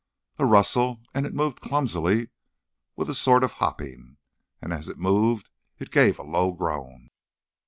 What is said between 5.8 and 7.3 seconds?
gave a low groan.